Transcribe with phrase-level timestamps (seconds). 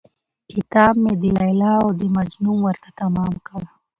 [0.55, 3.61] كتاب مې د ليلا او د مـجنون ورته تمام كړ.